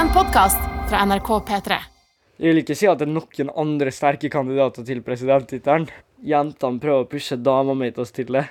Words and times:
En 0.00 0.08
podkast 0.08 0.56
fra 0.88 1.02
NRK 1.04 1.28
P3. 1.44 1.76
Jeg 2.40 2.48
vil 2.48 2.62
ikke 2.62 2.72
si 2.78 2.86
at 2.88 3.02
det 3.02 3.04
er 3.04 3.10
noen 3.12 3.50
andre 3.60 3.90
sterke 3.92 4.30
kandidater 4.32 4.80
til 4.88 5.02
presidenttittelen. 5.04 5.84
Jentene 6.24 6.80
prøver 6.80 7.04
å 7.04 7.08
pushe 7.10 7.36
dama 7.36 7.74
mi 7.76 7.92
til 7.92 8.00
å 8.00 8.08
stille, 8.08 8.48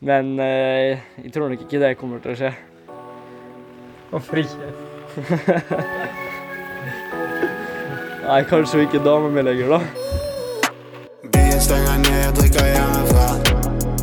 men 0.00 0.40
eh, 0.40 0.96
jeg 1.20 1.28
tror 1.34 1.52
nok 1.52 1.60
ikke 1.66 1.76
det 1.82 1.98
kommer 2.00 2.24
til 2.24 2.32
å 2.32 2.38
skje. 2.40 2.52
Hvorfor 4.14 4.36
ikke? 4.40 4.72
Nei, 8.24 8.40
kanskje 8.48 8.80
ikke 8.86 9.04
dama 9.04 9.28
mi 9.28 9.44
lenger, 9.44 9.76
da. 9.76 9.80
Byen 11.36 11.60
stenger 11.68 12.00
ned, 12.06 12.32
drikker 12.40 12.64
hjemmefra. 12.72 13.28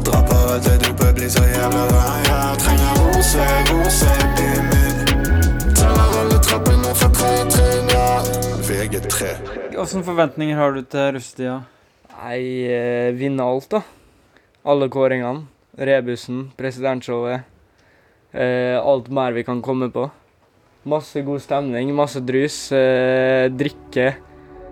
Dropper 0.04 0.30
på 0.30 0.38
det 0.70 0.78
dopet, 0.86 1.18
blir 1.18 1.34
så 1.34 1.42
jævla. 1.50 2.06
Jeg 2.30 2.62
trenger 2.68 2.94
rose, 3.02 3.42
rose, 3.74 4.14
byen 4.38 4.73
Hvilke 9.84 10.08
forventninger 10.08 10.56
har 10.56 10.72
du 10.72 10.82
til 10.88 11.10
russetida? 11.18 11.58
Nei, 12.14 12.40
eh, 12.72 13.12
vinne 13.12 13.44
alt, 13.44 13.68
da. 13.70 13.82
Alle 14.64 14.88
kåringene. 14.88 15.44
Rebusen, 15.76 16.52
presidentshowet. 16.56 17.44
Eh, 18.32 18.80
alt 18.80 19.10
mer 19.10 19.34
vi 19.34 19.44
kan 19.44 19.62
komme 19.62 19.90
på. 19.92 20.10
Masse 20.86 21.22
god 21.22 21.42
stemning, 21.42 21.94
masse 21.94 22.22
drus, 22.24 22.72
eh, 22.72 23.50
drikke. 23.50 24.16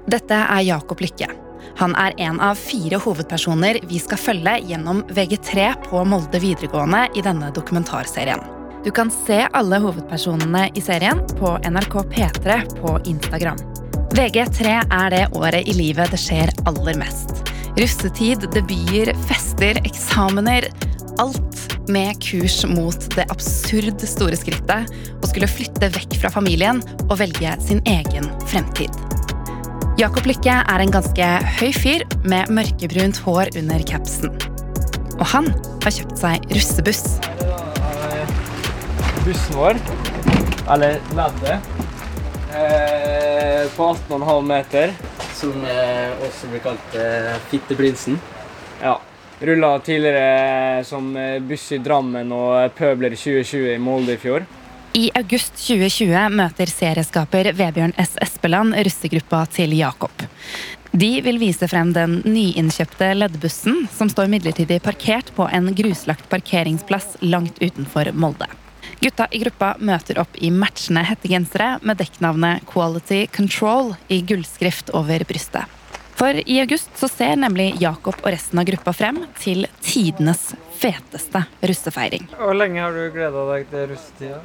Dette 0.08 0.32
er 0.32 0.62
Jakob 0.64 1.00
Lykke. 1.00 1.28
Han 1.76 1.94
er 1.96 2.14
en 2.18 2.40
av 2.40 2.56
fire 2.56 2.98
hovedpersoner 2.98 3.82
vi 3.88 4.00
skal 4.00 4.18
følge 4.18 4.62
gjennom 4.64 5.04
VG3 5.04 5.76
på 5.90 6.06
Molde 6.06 6.40
videregående 6.40 7.10
i 7.16 7.22
denne 7.22 7.52
dokumentarserien. 7.52 8.40
Du 8.84 8.92
kan 8.92 9.12
se 9.12 9.48
alle 9.54 9.76
hovedpersonene 9.76 10.72
i 10.74 10.82
serien 10.82 11.20
på 11.38 11.60
NRK 11.64 12.04
P3 12.16 12.64
på 12.82 12.98
Instagram. 13.06 13.71
VG3 14.12 14.72
er 14.92 15.14
det 15.14 15.22
året 15.40 15.68
i 15.72 15.74
livet 15.76 16.12
det 16.12 16.18
skjer 16.20 16.50
aller 16.68 16.98
mest. 17.00 17.30
Russetid, 17.80 18.44
debuter, 18.52 19.14
fester, 19.30 19.78
eksamener. 19.88 20.68
Alt 21.24 21.78
med 21.92 22.20
kurs 22.24 22.58
mot 22.68 23.08
det 23.16 23.24
absurd 23.32 24.04
store 24.04 24.36
skrittet 24.36 24.92
å 25.16 25.30
skulle 25.32 25.48
flytte 25.48 25.88
vekk 25.96 26.18
fra 26.20 26.32
familien 26.34 26.82
og 27.08 27.16
velge 27.22 27.54
sin 27.64 27.80
egen 27.88 28.28
fremtid. 28.52 28.92
Jakob 30.00 30.28
Lykke 30.28 30.58
er 30.60 30.84
en 30.84 30.92
ganske 30.92 31.30
høy 31.62 31.72
fyr 31.76 32.04
med 32.28 32.52
mørkebrunt 32.52 33.22
hår 33.24 33.54
under 33.62 33.86
capsen. 33.88 34.36
Og 35.22 35.26
han 35.32 35.48
har 35.86 35.96
kjøpt 35.96 36.20
seg 36.20 36.52
russebuss. 36.52 37.06
bussen 39.24 39.56
vår, 39.56 39.80
eller 40.74 41.00
leddet, 41.16 41.91
eh, 42.56 43.68
på 43.76 43.94
18,5 43.94 44.42
meter. 44.42 44.94
Som 45.34 45.64
eh, 45.66 46.12
også 46.28 46.52
blir 46.52 46.64
kalt 46.64 46.96
eh, 46.96 47.36
Fitteprinsen. 47.50 48.20
Ja. 48.82 49.00
Rulla 49.42 49.80
tidligere 49.80 50.84
som 50.86 51.16
eh, 51.18 51.40
buss 51.42 51.72
i 51.72 51.82
Drammen 51.82 52.32
og 52.36 52.76
Pøbler 52.78 53.16
2020 53.18 53.72
i 53.74 53.80
Molde 53.82 54.14
i 54.18 54.22
fjor. 54.22 54.46
I 54.94 55.08
august 55.16 55.56
2020 55.56 56.36
møter 56.36 56.70
serieskaper 56.70 57.54
Vebjørn 57.56 57.94
S. 58.02 58.18
Espeland 58.22 58.76
russegruppa 58.76 59.46
til 59.56 59.74
Jakob. 59.80 60.12
De 60.92 61.12
vil 61.24 61.40
vise 61.40 61.70
frem 61.72 61.94
den 61.96 62.18
nyinnkjøpte 62.28 63.14
leddbussen 63.16 63.86
som 63.96 64.12
står 64.12 64.28
midlertidig 64.34 64.82
parkert 64.84 65.32
på 65.38 65.48
en 65.48 65.72
gruslagt 65.78 66.28
parkeringsplass 66.30 67.16
langt 67.24 67.64
utenfor 67.64 68.12
Molde. 68.12 68.50
Gutta 69.02 69.26
i 69.34 69.40
gruppa 69.42 69.72
møter 69.82 70.20
opp 70.22 70.36
i 70.38 70.52
matchende 70.54 71.02
hettegensere 71.08 71.80
med 71.82 71.98
dekknavnet 71.98 72.68
Quality 72.70 73.24
Control 73.34 73.96
i 74.14 74.20
gullskrift 74.30 74.92
over 74.94 75.24
brystet. 75.26 75.66
For 76.20 76.38
i 76.38 76.60
august 76.62 76.94
så 77.02 77.10
ser 77.10 77.40
nemlig 77.42 77.72
Jakob 77.82 78.20
og 78.22 78.30
resten 78.30 78.62
av 78.62 78.68
gruppa 78.70 78.94
frem 78.94 79.24
til 79.42 79.66
tidenes 79.82 80.52
feteste 80.78 81.42
russefeiring. 81.66 82.30
Hvor 82.38 82.54
lenge 82.54 82.78
har 82.84 82.94
du 82.94 83.08
gleda 83.16 83.48
deg 83.50 83.66
til 83.74 83.90
russetida? 83.96 84.38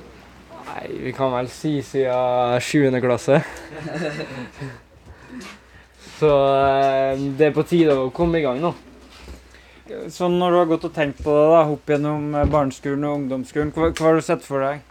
Nei, 0.70 0.86
vi 1.04 1.12
kan 1.20 1.36
vel 1.36 1.52
si 1.52 1.74
siden 1.84 2.56
7. 2.64 2.96
klasse. 3.04 3.42
Så 6.16 6.32
eh, 6.56 7.26
det 7.36 7.50
er 7.50 7.56
på 7.60 7.68
tide 7.68 7.92
å 7.92 8.08
komme 8.08 8.40
i 8.40 8.46
gang 8.48 8.64
nå. 8.64 8.72
Sånn 10.10 10.38
når 10.40 10.50
du 10.50 10.58
har 10.58 10.68
gått 10.70 10.84
og 10.88 10.94
tenkt 10.96 11.22
på 11.22 11.30
det, 11.30 11.46
da, 11.52 11.62
opp 11.70 11.90
gjennom 11.90 12.32
eh, 12.34 12.48
barneskolen 12.50 13.06
og 13.06 13.20
ungdomsskolen, 13.20 13.70
hva, 13.76 13.92
hva 13.92 14.08
har 14.08 14.18
du 14.18 14.24
sett 14.26 14.42
for 14.46 14.64
deg? 14.64 14.82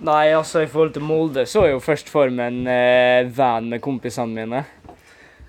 Nei, 0.00 0.32
altså 0.32 0.62
i 0.62 0.68
forhold 0.70 0.94
til 0.94 1.04
Molde 1.04 1.44
så 1.50 1.66
er 1.66 1.74
jo 1.74 1.82
først 1.82 2.08
for 2.10 2.30
meg 2.32 2.52
en 2.52 2.70
eh, 2.70 3.32
van 3.34 3.66
med 3.68 3.82
kompisene 3.84 4.32
mine. 4.32 4.62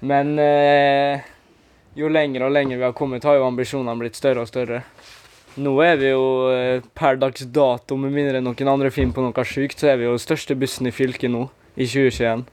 Men 0.03 0.33
eh, 0.41 1.23
jo 1.95 2.09
lenger 2.11 2.47
og 2.47 2.55
lenger 2.55 2.81
vi 2.81 2.87
har 2.87 2.95
kommet, 2.97 3.23
har 3.23 3.37
jo 3.37 3.47
ambisjonene 3.47 3.95
blitt 4.01 4.17
større 4.19 4.43
og 4.43 4.49
større. 4.49 4.81
Nå 5.61 5.75
er 5.85 5.99
vi 6.01 6.09
jo 6.09 6.25
eh, 6.49 6.81
per 6.97 7.21
dags 7.21 7.45
dato, 7.53 7.97
med 7.99 8.15
mindre 8.15 8.41
noen 8.41 8.73
andre 8.73 8.91
finner 8.91 9.13
på 9.13 9.23
noe 9.23 9.45
sjukt, 9.45 9.77
så 9.79 9.93
er 9.93 10.01
vi 10.01 10.09
jo 10.09 10.17
største 10.17 10.57
bussen 10.57 10.89
i 10.89 10.95
fylket 10.95 11.31
nå, 11.31 11.45
i 11.77 11.85
2021. 11.85 12.43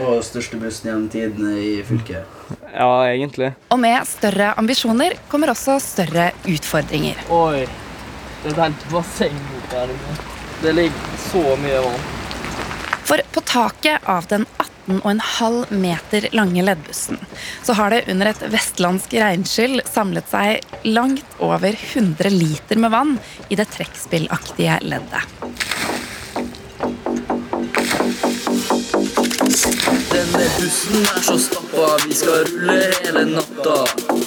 Og 0.00 0.24
største 0.24 0.60
bussen 0.60 0.90
gjennom 0.90 1.08
tidene 1.12 1.54
i 1.60 1.78
fylket. 1.86 2.37
Ja, 2.72 2.90
egentlig. 3.08 3.52
Og 3.74 3.80
med 3.82 4.06
større 4.08 4.52
ambisjoner 4.60 5.16
kommer 5.28 5.52
også 5.52 5.78
større 5.82 6.30
utfordringer. 6.48 7.20
Oi, 7.34 7.66
det 8.44 8.54
er 8.54 8.64
et 8.68 8.86
basseng 8.92 9.36
bort 9.50 9.74
der. 9.74 9.92
Det 10.62 10.74
ligger 10.74 11.18
så 11.28 11.44
mye 11.62 11.82
vann. 11.84 12.06
For 13.08 13.22
på 13.32 13.40
taket 13.40 14.04
av 14.04 14.26
den 14.28 14.44
18,5 14.88 15.72
meter 15.72 16.28
lange 16.36 16.62
leddbussen 16.62 17.18
så 17.62 17.72
har 17.72 17.90
det 17.90 18.02
under 18.12 18.30
et 18.30 18.42
vestlandsk 18.52 19.14
regnskyll 19.20 19.80
samlet 19.88 20.28
seg 20.28 20.84
langt 20.88 21.38
over 21.44 21.72
100 21.72 22.32
liter 22.32 22.80
med 22.80 22.92
vann 22.92 23.16
i 23.48 23.56
det 23.56 23.68
trekkspillaktige 23.72 24.80
leddet. 24.84 25.77
Denne 30.08 30.44
bussen 30.56 31.02
er 31.04 31.22
så 31.22 31.34
stappa, 31.40 31.86
vi 32.06 32.14
skal 32.16 32.46
rulle 32.48 32.76
hele 33.02 33.24
natta. 33.28 33.76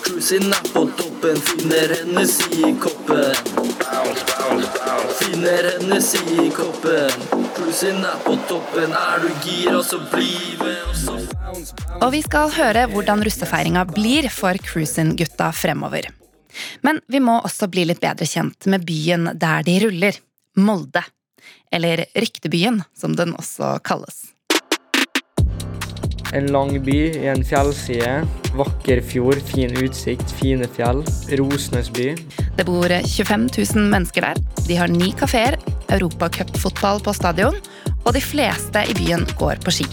Cruisen 0.06 0.52
er 0.54 0.68
på 0.74 0.84
toppen, 1.00 1.40
finner 1.48 1.94
hennes 1.96 2.36
i 2.54 2.72
koppen. 2.82 3.34
Finner 5.20 5.70
hennes 5.72 6.10
i 6.22 6.50
koppen. 6.56 7.26
Cruisen 7.56 8.04
er 8.06 8.20
på 8.26 8.36
toppen, 8.50 8.94
er 8.94 9.24
du 9.24 9.30
gira, 9.46 9.82
så 9.84 10.00
bli 10.12 10.30
med 10.62 12.02
Og 12.02 12.10
vi 12.14 12.22
skal 12.26 12.54
høre 12.56 12.88
hvordan 12.92 13.24
russefeiringa 13.26 13.86
blir 13.90 14.30
for 14.34 14.58
Cruisin-gutta 14.68 15.50
fremover. 15.56 16.12
Men 16.86 17.02
vi 17.08 17.24
må 17.24 17.40
også 17.42 17.70
bli 17.72 17.88
litt 17.90 18.04
bedre 18.04 18.28
kjent 18.30 18.70
med 18.70 18.86
byen 18.86 19.32
der 19.34 19.66
de 19.66 19.80
ruller. 19.86 20.22
Molde. 20.62 21.04
Eller 21.72 22.06
Ryktebyen, 22.14 22.84
som 22.94 23.16
den 23.16 23.34
også 23.40 23.80
kalles. 23.88 24.28
En 26.32 26.48
lang 26.48 26.78
by 26.86 26.98
i 27.20 27.26
en 27.28 27.42
fjellside. 27.44 28.22
Vakker 28.56 29.02
fjord, 29.04 29.42
fin 29.52 29.74
utsikt, 29.84 30.32
fine 30.40 30.68
fjell. 30.72 31.02
Rosenes 31.40 31.90
by. 31.92 32.14
Det 32.56 32.66
bor 32.68 32.88
25 32.88 33.50
000 33.58 33.90
mennesker 33.92 34.24
der. 34.30 34.40
De 34.68 34.78
har 34.80 34.92
ni 34.92 35.12
kafeer, 35.20 35.58
europacupfotball 35.92 37.04
på 37.04 37.14
stadion, 37.18 37.58
og 38.06 38.16
de 38.16 38.24
fleste 38.24 38.86
i 38.88 38.96
byen 38.96 39.28
går 39.40 39.60
på 39.66 39.76
ski. 39.76 39.90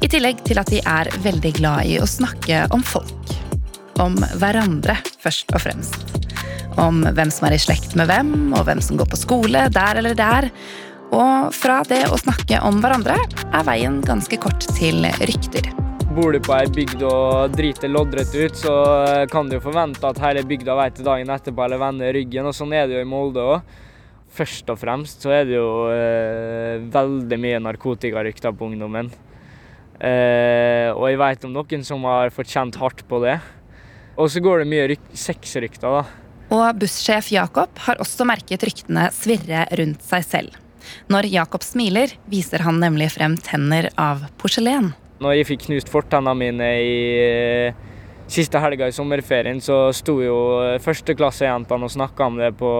I 0.00 0.08
tillegg 0.12 0.44
til 0.44 0.60
at 0.60 0.68
de 0.72 0.82
er 0.84 1.08
veldig 1.24 1.54
glad 1.56 1.88
i 1.88 1.96
å 2.00 2.08
snakke 2.08 2.66
om 2.76 2.84
folk. 2.84 3.34
Om 4.00 4.20
hverandre, 4.40 4.98
først 5.24 5.56
og 5.56 5.64
fremst. 5.64 5.96
Om 6.80 7.02
hvem 7.16 7.32
som 7.32 7.48
er 7.48 7.56
i 7.56 7.60
slekt 7.60 7.96
med 7.96 8.12
hvem, 8.12 8.52
og 8.56 8.68
hvem 8.68 8.80
som 8.84 9.00
går 9.00 9.08
på 9.08 9.24
skole 9.24 9.66
der 9.72 10.00
eller 10.00 10.16
der. 10.16 10.52
Og 11.10 11.50
fra 11.56 11.80
det 11.88 12.04
å 12.06 12.18
snakke 12.20 12.60
om 12.66 12.78
hverandre 12.82 13.16
er 13.50 13.64
veien 13.66 13.98
ganske 14.06 14.36
kort 14.40 14.62
til 14.76 15.02
rykter. 15.26 15.66
Bor 16.14 16.34
du 16.34 16.40
på 16.42 16.54
ei 16.56 16.66
bygd 16.70 17.02
og 17.06 17.52
driter 17.54 17.90
loddrett 17.90 18.32
ut, 18.34 18.56
så 18.58 18.72
kan 19.30 19.50
du 19.50 19.56
jo 19.56 19.62
forvente 19.62 20.06
at 20.06 20.18
hele 20.22 20.42
bygda 20.46 20.74
vet 20.78 20.98
det 20.98 21.06
dagen 21.06 21.30
etterpå 21.30 21.64
eller 21.66 21.78
vender 21.82 22.14
ryggen, 22.14 22.48
og 22.50 22.54
sånn 22.56 22.74
er 22.74 22.88
det 22.90 22.98
jo 22.98 23.04
i 23.04 23.08
Molde 23.10 23.44
òg. 23.56 23.76
Først 24.30 24.68
og 24.70 24.78
fremst 24.78 25.22
så 25.26 25.32
er 25.34 25.46
det 25.48 25.56
jo 25.56 25.70
eh, 25.90 26.82
veldig 26.94 27.38
mye 27.42 27.62
narkotikarykter 27.66 28.54
på 28.54 28.68
ungdommen. 28.70 29.10
Eh, 29.98 30.88
og 30.94 31.08
jeg 31.10 31.18
vet 31.20 31.46
om 31.48 31.54
noen 31.58 31.82
som 31.86 32.06
har 32.06 32.30
fått 32.34 32.54
kjent 32.54 32.78
hardt 32.80 33.02
på 33.10 33.18
det. 33.26 33.36
Og 34.14 34.30
så 34.30 34.42
går 34.42 34.62
det 34.62 34.70
mye 34.70 34.86
ryk- 34.94 35.10
sexrykter, 35.18 35.98
da. 35.98 36.04
Og 36.54 36.78
bussjef 36.82 37.30
Jakob 37.34 37.74
har 37.86 37.98
også 38.02 38.26
merket 38.26 38.62
ryktene 38.66 39.08
svirre 39.14 39.66
rundt 39.78 40.02
seg 40.06 40.26
selv. 40.26 40.58
Når 41.12 41.30
Jakob 41.32 41.64
smiler, 41.66 42.14
viser 42.30 42.64
han 42.66 42.80
nemlig 42.82 43.10
frem 43.14 43.36
tenner 43.40 43.90
av 44.00 44.26
porselen. 44.40 44.92
Når 45.20 45.36
jeg 45.36 45.48
fikk 45.50 45.66
knust 45.68 45.90
fortennene 45.92 46.36
mine 46.38 46.68
i 46.80 47.00
eh, 47.24 47.88
siste 48.30 48.60
helga 48.62 48.88
i 48.88 48.94
sommerferien, 48.94 49.60
så 49.60 49.90
sto 49.96 50.20
jo 50.24 50.38
førsteklassejentene 50.84 51.88
og 51.88 51.92
snakka 51.92 52.30
om 52.30 52.38
det 52.40 52.54
på 52.60 52.72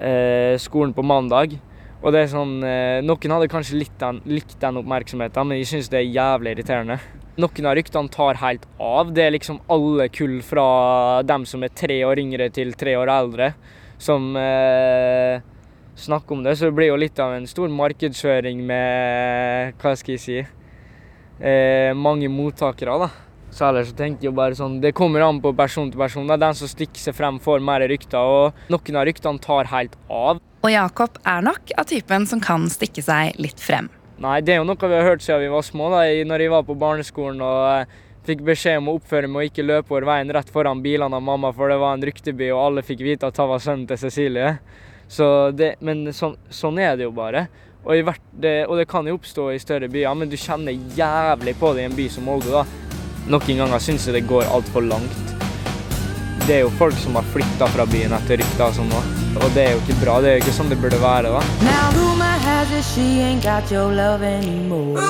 eh, 0.00 0.56
skolen 0.62 0.94
på 0.96 1.04
mandag. 1.06 1.58
Og 2.04 2.12
det 2.12 2.24
er 2.24 2.32
sånn 2.32 2.58
eh, 2.66 3.00
Noen 3.04 3.32
hadde 3.36 3.50
kanskje 3.52 3.78
likt 3.80 3.96
den, 4.00 4.20
likt 4.28 4.58
den 4.60 4.80
oppmerksomheten, 4.82 5.48
men 5.48 5.60
jeg 5.62 5.70
syns 5.70 5.92
det 5.92 6.02
er 6.02 6.10
jævlig 6.12 6.56
irriterende. 6.56 6.98
Noen 7.40 7.66
av 7.66 7.74
ryktene 7.78 8.12
tar 8.14 8.38
helt 8.42 8.66
av. 8.78 9.10
Det 9.14 9.24
er 9.24 9.32
liksom 9.34 9.62
alle 9.72 10.06
kull 10.12 10.36
fra 10.46 10.66
dem 11.26 11.46
som 11.48 11.64
er 11.66 11.72
tre 11.74 11.96
år 12.06 12.20
yngre 12.22 12.50
til 12.54 12.76
tre 12.78 12.94
år 13.00 13.10
eldre, 13.10 13.50
som 13.98 14.34
eh, 14.38 15.40
snakker 15.96 16.36
om 16.36 16.42
det. 16.42 16.56
Så 16.56 16.68
det 16.68 16.76
blir 16.76 16.90
jo 16.90 17.00
litt 17.00 17.18
av 17.22 17.34
en 17.36 17.46
stor 17.46 17.70
markedsføring 17.72 18.62
med 18.66 19.74
Hva 19.80 19.94
skal 19.98 20.16
jeg 20.16 20.22
si 20.24 20.38
eh, 20.40 21.92
Mange 21.94 22.30
mottakere, 22.32 22.98
da. 23.04 23.10
Så 23.54 23.68
ellers 23.68 23.92
så 23.92 23.98
tenkte 23.98 24.26
jeg 24.26 24.34
bare 24.34 24.56
sånn 24.58 24.80
Det 24.82 24.94
kommer 24.96 25.22
an 25.22 25.40
på 25.42 25.52
person 25.56 25.90
til 25.90 26.00
person. 26.00 26.26
Det 26.26 26.36
er 26.36 26.46
den 26.48 26.58
som 26.58 26.70
stikker 26.70 27.00
seg 27.00 27.14
frem, 27.14 27.38
får 27.42 27.62
mer 27.62 27.86
rykter. 27.90 28.18
Og 28.18 28.72
noen 28.72 28.98
av 28.98 29.06
ryktene 29.06 29.42
tar 29.42 29.70
helt 29.70 29.94
av. 30.10 30.40
Og 30.64 30.72
Jakob 30.72 31.20
er 31.28 31.44
nok 31.44 31.74
av 31.78 31.86
typen 31.90 32.26
som 32.26 32.40
kan 32.42 32.66
stikke 32.72 33.04
seg 33.04 33.38
litt 33.38 33.60
frem. 33.62 33.90
Nei, 34.24 34.38
det 34.46 34.54
er 34.54 34.60
jo 34.62 34.66
noe 34.66 34.78
vi 34.78 34.96
har 34.96 35.06
hørt 35.06 35.22
siden 35.22 35.42
vi 35.42 35.52
var 35.52 35.62
små. 35.66 35.90
da, 35.92 36.06
Når 36.24 36.40
jeg 36.40 36.50
var 36.50 36.66
på 36.66 36.76
barneskolen 36.78 37.42
og 37.44 37.60
eh, 37.68 37.94
fikk 38.24 38.44
beskjed 38.46 38.80
om 38.80 38.88
å 38.90 38.96
oppføre 38.98 39.28
meg 39.28 39.42
og 39.42 39.50
ikke 39.50 39.66
løpe 39.66 39.94
over 39.94 40.06
veien 40.08 40.32
rett 40.32 40.50
foran 40.50 40.82
bilene 40.82 41.18
av 41.18 41.22
mamma, 41.22 41.52
for 41.52 41.70
det 41.70 41.78
var 41.82 41.94
en 41.94 42.06
rykteby, 42.08 42.50
og 42.54 42.62
alle 42.62 42.86
fikk 42.86 43.04
vite 43.04 43.28
at 43.28 43.36
det 43.36 43.48
var 43.50 43.62
sønnen 43.62 43.86
til 43.90 44.00
Cecilie. 44.00 44.54
Så 45.08 45.50
det, 45.54 45.74
men 45.84 46.06
sånn, 46.12 46.36
sånn 46.50 46.78
er 46.82 46.96
det 46.96 47.06
jo 47.08 47.12
bare. 47.14 47.46
Og, 47.84 47.92
i 47.98 48.04
hvert, 48.06 48.22
det, 48.40 48.54
og 48.66 48.78
det 48.80 48.86
kan 48.88 49.06
jo 49.06 49.18
oppstå 49.18 49.50
i 49.52 49.60
større 49.60 49.90
byer, 49.92 50.14
men 50.16 50.30
du 50.32 50.36
kjenner 50.40 50.72
jævlig 50.96 51.54
på 51.60 51.74
det 51.76 51.84
i 51.84 51.88
en 51.90 51.96
by 51.96 52.08
som 52.08 52.24
Molde. 52.24 52.50
da. 52.54 52.64
Noen 53.28 53.60
ganger 53.60 53.80
syns 53.80 54.06
jeg 54.08 54.16
det 54.16 54.26
går 54.28 54.48
altfor 54.52 54.84
langt. 54.88 55.20
Det 56.44 56.58
er 56.58 56.64
jo 56.66 56.72
folk 56.76 56.96
som 57.00 57.16
har 57.16 57.24
flytta 57.32 57.68
fra 57.72 57.86
byen 57.88 58.12
etter 58.12 58.40
rykter 58.40 58.66
og 58.66 58.74
sånn 58.76 58.92
òg. 58.92 59.12
Og 59.40 59.54
det 59.56 59.64
er 59.64 59.72
jo 59.72 59.80
ikke 59.84 60.00
bra. 60.02 60.18
Det 60.20 60.30
er 60.30 60.36
jo 60.38 60.44
ikke 60.44 60.56
sånn 60.58 60.72
det 60.72 60.80
burde 60.82 61.00
være. 61.00 61.32
da. 61.32 61.40
Now 61.64 61.88
rumor 61.96 62.36
has 62.44 62.72
it 62.72 62.84
she 62.84 63.20
ain't 63.24 63.42
got 63.44 63.72
your 63.72 63.92
love 63.92 64.22
anymore. 64.22 65.00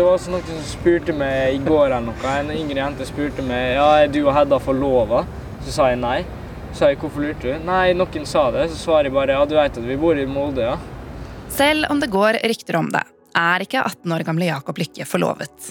Det 0.00 0.04
var 0.06 0.22
noen 0.32 0.44
som 0.48 0.60
spurte 0.64 1.12
meg 1.12 1.58
i 1.58 1.58
går 1.60 1.90
eller 1.90 2.06
noe. 2.06 2.30
En 2.32 2.48
yngre 2.54 2.78
jente 2.80 3.04
spurte 3.04 3.42
meg 3.44 3.74
ja, 3.74 3.88
er 4.00 4.06
du 4.08 4.22
og 4.22 4.30
Hedda 4.32 4.56
forlova. 4.64 5.26
Så 5.60 5.74
sa 5.74 5.88
jeg 5.90 5.98
nei. 6.00 6.22
Så 6.70 6.78
sa 6.78 6.88
jeg 6.88 6.96
hvorfor 7.02 7.20
lurte 7.20 7.50
du? 7.50 7.66
Nei, 7.68 7.90
noen 7.92 8.24
sa 8.24 8.46
det. 8.54 8.62
Så 8.72 8.78
svarer 8.80 9.10
jeg 9.10 9.14
bare 9.18 9.36
ja, 9.36 9.42
du 9.44 9.52
vet 9.58 9.76
at 9.76 9.84
vi 9.84 9.98
bor 10.00 10.16
i 10.16 10.24
Molde, 10.24 10.70
ja. 10.70 10.78
Selv 11.52 11.90
om 11.92 12.00
det 12.00 12.08
går 12.14 12.38
rykter 12.48 12.78
om 12.80 12.88
det, 12.94 13.04
er 13.36 13.66
ikke 13.66 13.82
18 13.82 14.16
år 14.16 14.24
gamle 14.30 14.48
Jakob 14.48 14.80
Lykke 14.80 15.04
forlovet. 15.04 15.68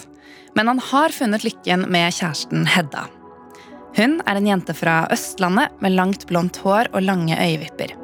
Men 0.54 0.70
han 0.70 0.84
har 0.92 1.16
funnet 1.16 1.48
lykken 1.48 1.88
med 1.90 2.14
kjæresten 2.14 2.70
Hedda. 2.70 3.08
Hun 3.98 4.20
er 4.30 4.38
en 4.38 4.46
jente 4.52 4.78
fra 4.78 5.00
Østlandet 5.10 5.82
med 5.82 5.98
langt 5.98 6.28
blondt 6.30 6.62
hår 6.62 6.92
og 6.92 7.02
lange 7.02 7.34
øyevipper. 7.34 7.98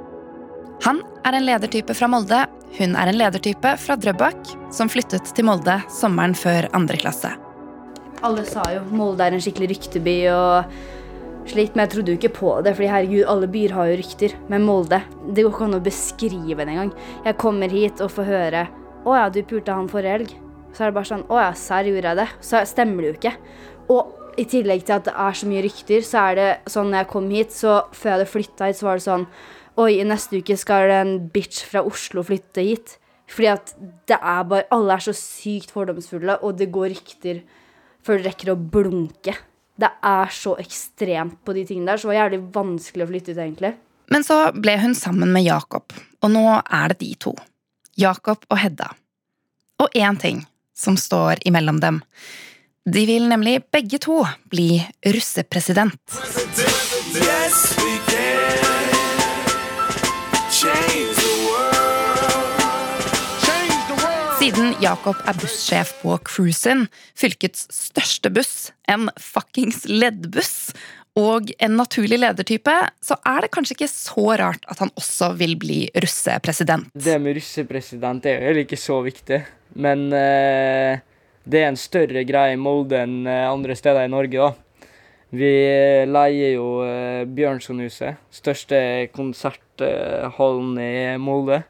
Han 0.90 1.05
er 1.23 1.38
en 1.38 1.46
ledertype 1.46 1.94
fra 1.94 2.11
Molde, 2.11 2.49
hun 2.76 2.96
er 2.99 3.08
en 3.08 3.17
ledertype 3.17 3.73
fra 3.81 3.96
Drøbak, 3.96 4.50
som 4.75 4.90
flyttet 4.93 5.31
til 5.37 5.46
Molde 5.49 5.78
sommeren 5.93 6.34
før 6.37 6.69
andre 6.76 6.99
klasse. 7.00 7.31
Alle 8.26 8.44
sa 8.49 8.64
jo 8.73 8.82
Molde 8.96 9.25
er 9.25 9.37
en 9.37 9.43
skikkelig 9.43 9.70
rykteby 9.75 10.17
og 10.32 10.76
slikt, 11.49 11.76
men 11.76 11.84
jeg 11.84 11.93
trodde 11.94 12.12
jo 12.12 12.19
ikke 12.20 12.34
på 12.37 12.50
det. 12.64 12.75
fordi 12.76 12.90
herregud, 12.90 13.25
alle 13.32 13.49
byer 13.49 13.76
har 13.76 13.90
jo 13.90 13.96
rykter. 14.00 14.34
Men 14.52 14.67
Molde, 14.67 15.00
det 15.28 15.44
går 15.44 15.55
ikke 15.55 15.69
an 15.69 15.78
å 15.78 15.84
beskrive 15.84 16.58
det 16.64 16.75
engang. 16.75 16.93
Jeg 17.25 17.40
kommer 17.40 17.73
hit 17.73 18.02
og 18.05 18.12
får 18.12 18.31
høre 18.32 18.67
Å 19.06 19.14
ja, 19.14 19.26
du 19.31 19.43
pulte 19.46 19.73
han 19.73 19.88
forrige 19.88 20.17
helg. 20.17 20.37
Så 20.75 20.82
er 20.82 20.90
det 20.90 20.99
bare 20.99 21.08
sånn 21.08 21.26
Å 21.31 21.40
ja, 21.40 21.50
serr, 21.56 21.88
gjorde 21.88 22.12
jeg 22.12 22.20
det? 22.20 22.28
Så 22.44 22.62
stemmer 22.67 23.05
det 23.05 23.12
jo 23.12 23.19
ikke. 23.20 23.34
Og 23.94 24.17
i 24.37 24.44
tillegg 24.44 24.82
til 24.84 24.99
at 24.99 25.06
det 25.06 25.14
er 25.17 25.37
så 25.38 25.49
mye 25.49 25.62
rykter, 25.64 26.02
så 26.05 26.25
er 26.28 26.37
det 26.37 26.49
sånn 26.69 26.90
når 26.90 27.05
jeg 27.05 27.12
kom 27.14 27.28
hit, 27.32 27.55
så 27.56 27.76
før 27.96 28.11
jeg 28.11 28.19
hadde 28.19 28.32
flytta 28.32 28.69
hit, 28.69 28.78
så 28.81 28.88
var 28.88 28.99
det 28.99 29.06
sånn 29.06 29.25
Oi, 29.76 29.99
i 30.00 30.06
neste 30.08 30.40
uke 30.40 30.56
skal 30.56 30.90
en 30.94 31.19
bitch 31.32 31.67
fra 31.69 31.82
Oslo 31.84 32.25
flytte 32.25 32.64
hit. 32.64 32.96
Fordi 33.28 33.49
at 33.50 33.73
det 34.08 34.17
er 34.17 34.46
bare 34.49 34.69
Alle 34.75 34.96
er 34.96 35.02
så 35.02 35.12
sykt 35.17 35.73
fordomsfulle, 35.75 36.38
og 36.43 36.56
det 36.61 36.70
går 36.73 36.93
rykter 36.94 37.43
før 38.06 38.20
du 38.20 38.28
rekker 38.28 38.52
å 38.52 38.56
blunke. 38.56 39.34
Det 39.76 39.90
er 40.08 40.31
så 40.32 40.55
ekstremt 40.62 41.43
på 41.44 41.52
de 41.56 41.67
tingene 41.69 41.90
der, 41.90 42.00
så 42.00 42.06
det 42.06 42.14
var 42.14 42.20
jævlig 42.23 42.40
vanskelig 42.55 43.05
å 43.05 43.11
flytte 43.11 43.34
ut, 43.34 43.40
egentlig. 43.43 43.73
Men 44.14 44.25
så 44.25 44.38
ble 44.55 44.76
hun 44.81 44.94
sammen 44.96 45.32
med 45.34 45.44
Jakob, 45.44 45.93
og 46.23 46.32
nå 46.32 46.44
er 46.62 46.94
det 46.94 47.00
de 47.02 47.11
to. 47.26 47.34
Jakob 47.99 48.46
og 48.49 48.61
Hedda. 48.62 48.93
Og 49.82 49.99
én 49.99 50.17
ting 50.23 50.44
som 50.76 50.96
står 50.96 51.43
imellom 51.49 51.82
dem. 51.82 52.00
De 52.87 53.02
vil 53.08 53.26
nemlig 53.28 53.58
begge 53.75 53.99
to 54.00 54.23
bli 54.52 54.78
russepresident. 55.05 55.99
Yes, 57.17 57.75
Siden 64.56 64.79
Jakob 64.81 65.19
er 65.29 65.37
bussjef 65.37 65.91
på 66.00 66.14
Cruisin, 66.25 66.87
fylkets 67.12 67.67
største 67.69 68.31
buss, 68.32 68.70
en 68.88 69.11
fuckings 69.20 69.82
leddbuss, 69.85 70.70
og 71.20 71.50
en 71.61 71.75
naturlig 71.76 72.17
ledertype, 72.23 72.73
så 73.05 73.19
er 73.29 73.44
det 73.44 73.50
kanskje 73.53 73.76
ikke 73.76 73.91
så 73.93 74.25
rart 74.41 74.64
at 74.64 74.81
han 74.81 74.94
også 74.97 75.29
vil 75.37 75.58
bli 75.61 75.82
russepresident. 76.00 76.88
Det 76.97 77.19
med 77.20 77.37
russepresident 77.37 78.31
er 78.32 78.49
jo 78.49 78.64
ikke 78.64 78.81
så 78.81 78.97
viktig. 79.05 79.43
Men 79.76 80.08
uh, 80.17 81.05
det 81.44 81.61
er 81.61 81.69
en 81.75 81.76
større 81.76 82.25
greie 82.25 82.56
i 82.56 82.64
Molde 82.64 83.05
enn 83.05 83.29
eh, 83.29 83.44
andre 83.50 83.76
steder 83.76 84.09
i 84.09 84.14
Norge, 84.17 84.41
da. 84.41 84.88
Vi 85.37 85.55
leier 86.09 86.56
jo 86.56 86.79
uh, 86.81 87.29
Bjørnsonhuset, 87.29 88.25
største 88.41 88.81
konserthallen 89.12 90.79
i 90.81 90.94
Molde. 91.20 91.67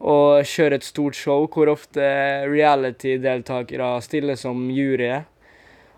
Og 0.00 0.44
kjøre 0.44 0.76
et 0.76 0.84
stort 0.84 1.16
show 1.16 1.46
hvor 1.48 1.70
ofte 1.72 2.04
reality-deltakere 2.50 3.94
stiller 4.04 4.36
som 4.36 4.66
jury. 4.68 5.22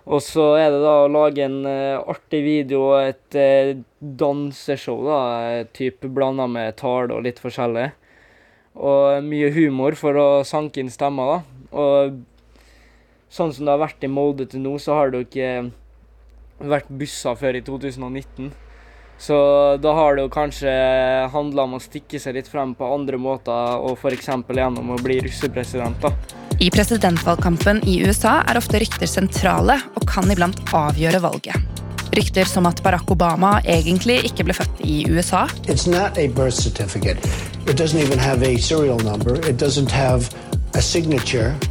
Og 0.09 0.23
så 0.25 0.45
er 0.57 0.71
det 0.73 0.81
da 0.81 0.95
å 1.03 1.11
lage 1.13 1.45
en 1.45 1.59
uh, 1.67 2.01
artig 2.09 2.41
video 2.47 2.85
og 2.95 3.11
et 3.11 3.37
uh, 3.37 3.81
danseshow, 4.01 5.03
da, 5.05 5.19
type 5.77 6.09
blanda 6.09 6.47
med 6.49 6.79
tale 6.81 7.13
og 7.13 7.27
litt 7.27 7.43
forskjellig. 7.43 7.91
Og 8.79 9.27
mye 9.27 9.51
humor 9.53 9.99
for 9.99 10.17
å 10.17 10.29
sanke 10.49 10.81
inn 10.81 10.93
stemmer, 10.93 11.35
da. 11.35 11.67
Og 11.83 12.23
sånn 13.29 13.53
som 13.53 13.67
det 13.67 13.75
har 13.75 13.83
vært 13.83 14.07
i 14.07 14.13
Molde 14.13 14.47
til 14.49 14.65
nå, 14.65 14.79
så 14.81 14.97
har 14.97 15.11
det 15.11 15.21
jo 15.21 15.29
ikke 15.29 16.71
vært 16.73 16.89
busser 17.03 17.37
før 17.39 17.59
i 17.59 17.65
2019. 17.67 18.49
Så 19.19 19.37
da 19.83 19.93
har 19.93 20.17
det 20.17 20.27
jo 20.27 20.31
kanskje 20.31 20.73
handla 21.33 21.65
om 21.67 21.75
å 21.79 21.83
stikke 21.83 22.21
seg 22.23 22.37
litt 22.39 22.49
frem 22.51 22.75
på 22.79 22.87
andre 22.95 23.19
måter, 23.19 23.83
og 23.83 23.99
f.eks. 23.99 24.31
gjennom 24.31 24.95
å 24.95 25.01
bli 25.03 25.19
russepresident, 25.27 25.99
da. 26.03 26.13
I 26.59 26.71
presidentvalgkampen 26.75 27.85
i 27.87 28.01
USA 28.07 28.41
er 28.47 28.59
ofte 28.59 28.81
rykter 28.83 29.11
sentrale 29.11 29.77
og 29.95 30.07
kan 30.11 30.31
iblant 30.31 30.59
avgjøre 30.75 31.21
valget. 31.23 31.85
Rykter 32.19 32.49
som 32.49 32.67
at 32.67 32.81
Barack 32.83 33.11
Obama 33.13 33.59
egentlig 33.69 34.17
ikke 34.27 34.49
ble 34.49 34.57
født 34.57 34.81
i 34.83 35.05
USA, 35.11 35.45
It's 35.69 35.87
not 35.87 36.19
a 36.19 36.27
birth 36.27 36.57
certificate. 36.57 37.19
It 37.69 37.77
doesn't 37.77 38.01
even 38.01 38.19
have 38.19 38.43
a 38.43 38.57
serial 38.57 38.99
number. 38.99 39.35
It 39.47 39.59
doesn't 39.59 39.91
have. 39.91 40.31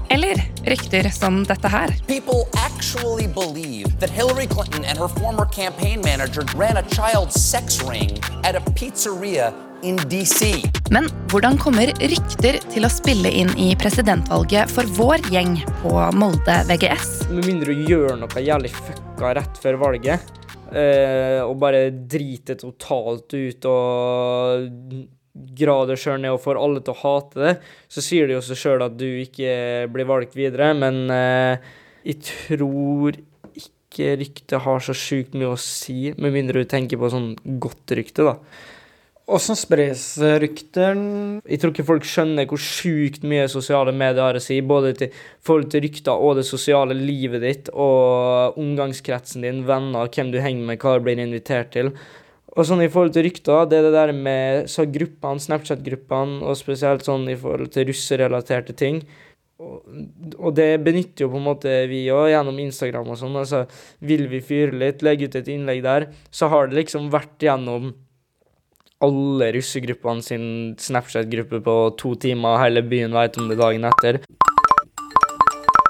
Eller 0.09 0.35
rykter 0.65 1.09
som 1.09 1.43
dette 1.43 1.67
her. 1.67 1.93
People 2.07 2.47
actually 2.53 3.27
believe 3.27 3.99
that 3.99 4.09
Hillary 4.09 4.47
Clinton 4.47 4.85
and 4.85 4.97
her 4.97 5.07
former 5.07 5.45
campaign 5.45 6.01
manager 6.01 6.43
ran 6.55 6.77
a 6.77 6.83
child 6.83 7.31
sex 7.31 7.81
ring 7.83 8.19
at 8.43 8.55
a 8.55 8.61
pizzeria 8.75 9.53
in 9.83 9.97
DC. 10.09 10.63
Men 10.91 11.09
hvordan 11.31 11.57
kommer 11.61 11.91
rykter 12.01 12.59
til 12.71 12.87
å 12.87 12.91
spille 12.91 13.29
inn 13.29 13.51
i 13.59 13.73
presidentvalget 13.79 14.71
for 14.73 14.89
vår 14.97 15.29
gjeng 15.33 15.59
på 15.83 15.93
Molde 16.17 16.57
VGS? 16.69 17.27
Med 17.31 17.45
mindre 17.47 17.75
du 17.77 17.83
gjør 17.91 18.17
noe 18.21 18.43
jævlig 18.43 18.73
fucka 18.73 19.35
rett 19.37 19.61
før 19.61 19.79
valget, 19.83 20.31
eh, 20.71 21.43
og 21.43 21.57
bare 21.61 21.89
driter 21.91 22.57
totalt 22.59 23.37
ut 23.37 23.69
og 23.69 25.05
grader 25.57 25.99
sjøl 25.99 26.21
ned 26.23 26.35
og 26.35 26.43
får 26.43 26.59
alle 26.61 26.83
til 26.83 26.95
å 26.95 27.01
hate 27.01 27.41
det, 27.43 27.55
så 27.91 28.03
sier 28.03 28.29
det 28.29 28.37
jo 28.37 28.45
seg 28.45 28.61
sjøl 28.61 28.85
at 28.85 28.95
du 28.99 29.07
ikke 29.23 29.51
blir 29.93 30.09
valgt 30.09 30.37
videre. 30.37 30.71
Men 30.77 31.05
eh, 31.13 31.67
jeg 32.07 32.21
tror 32.29 33.19
ikke 33.57 34.15
ryktet 34.21 34.63
har 34.65 34.81
så 34.83 34.95
sjukt 34.97 35.37
mye 35.37 35.53
å 35.53 35.61
si, 35.61 36.11
med 36.17 36.35
mindre 36.35 36.63
du 36.63 36.69
tenker 36.69 36.99
på 37.01 37.11
sånn 37.13 37.31
godt 37.61 37.95
rykte, 37.97 38.27
da. 38.27 38.37
Åssen 39.27 39.57
spres 39.59 40.13
rykter? 40.39 40.95
Jeg 41.43 41.59
tror 41.59 41.73
ikke 41.73 41.83
folk 41.89 42.05
skjønner 42.07 42.45
hvor 42.47 42.61
sjukt 42.63 43.25
mye 43.27 43.49
sosiale 43.51 43.91
medier 43.91 44.23
har 44.23 44.37
å 44.39 44.43
si, 44.43 44.61
både 44.63 44.93
til 45.01 45.17
forhold 45.43 45.67
til 45.73 45.83
rykter 45.83 46.23
og 46.23 46.37
det 46.39 46.45
sosiale 46.47 46.95
livet 46.95 47.43
ditt, 47.43 47.71
og 47.73 48.55
omgangskretsen 48.61 49.43
din, 49.43 49.65
venner, 49.67 50.07
hvem 50.07 50.31
du 50.31 50.39
henger 50.39 50.69
med, 50.69 50.79
hva 50.79 50.95
du 50.95 51.03
blir 51.09 51.19
invitert 51.19 51.73
til. 51.75 51.91
Og 52.57 52.65
sånn 52.65 52.81
i 52.81 52.89
forhold 52.89 53.13
til 53.13 53.27
rykter, 53.27 53.67
det 53.69 53.77
er 53.77 53.85
det 53.85 53.93
der 53.93 54.11
med 54.17 54.69
så 54.71 54.87
gruppene, 54.89 55.41
Snapchat-gruppene, 55.43 56.39
og 56.41 56.57
spesielt 56.57 57.05
sånn 57.05 57.27
i 57.29 57.37
forhold 57.37 57.69
til 57.75 57.85
russerelaterte 57.91 58.73
ting. 58.77 59.03
Og 59.61 60.49
det 60.57 60.81
benytter 60.85 61.25
jo 61.25 61.31
på 61.33 61.37
en 61.37 61.45
måte 61.45 61.75
vi 61.89 62.03
òg 62.13 62.31
gjennom 62.31 62.57
Instagram 62.61 63.13
og 63.13 63.19
sånn. 63.21 63.37
Altså, 63.37 63.63
vil 64.05 64.25
vi 64.31 64.41
fyre 64.45 64.73
litt, 64.73 65.05
legge 65.05 65.29
ut 65.29 65.37
et 65.37 65.53
innlegg 65.53 65.83
der, 65.85 66.09
så 66.33 66.49
har 66.53 66.69
det 66.69 66.79
liksom 66.81 67.11
vært 67.13 67.45
gjennom 67.45 67.93
alle 69.05 69.51
russegruppene 69.53 70.25
sin 70.25 70.47
Snapchat-gruppe 70.81 71.61
på 71.61 71.77
to 72.01 72.15
timer, 72.17 72.57
hele 72.63 72.81
byen 72.81 73.13
vet 73.13 73.37
om 73.37 73.53
det 73.53 73.59
dagen 73.61 73.85
etter. 73.85 74.23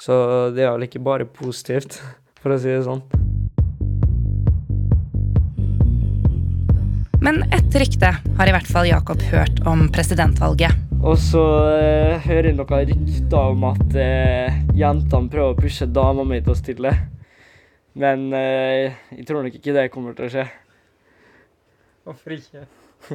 Så 0.03 0.19
det 0.55 0.67
er 0.67 0.75
vel 0.75 0.87
ikke 0.87 1.03
bare 1.03 1.31
positivt, 1.31 2.01
for 2.43 2.55
å 2.55 2.59
si 2.59 2.75
det 2.75 2.83
sånn. 2.87 3.03
Men 7.21 7.43
ett 7.43 7.75
rykte 7.75 8.17
har 8.37 8.47
i 8.47 8.51
hvert 8.53 8.67
fall 8.69 8.87
Jakob 8.87 9.21
hørt 9.31 9.59
om 9.65 9.91
presidentvalget. 9.91 10.71
Og 11.01 11.17
så 11.21 11.69
eh, 11.73 12.19
hører 12.21 12.45
jeg 12.51 12.57
noen 12.57 12.87
rykter 12.91 13.37
om 13.53 13.63
at 13.71 13.95
eh, 13.97 14.53
jentene 14.77 15.29
prøver 15.31 15.51
å 15.55 15.57
pushe 15.57 15.85
dama 15.89 16.23
mi 16.27 16.41
til 16.43 16.51
å 16.53 16.55
stille. 16.57 16.91
Men 17.97 18.33
eh, 18.37 18.93
jeg 19.17 19.25
tror 19.25 19.43
nok 19.45 19.55
ikke 19.57 19.73
det 19.73 19.91
kommer 19.93 20.13
til 20.17 20.25
å 20.27 20.29
skje. 20.35 20.45
Hvorfor 22.05 22.31
ikke? 22.37 22.61